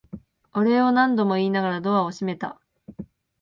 [0.53, 2.59] お礼を何度も言いながらドアを閉めた。